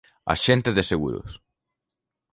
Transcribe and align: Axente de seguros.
Axente 0.35 0.69
de 0.77 0.83
seguros. 0.91 1.29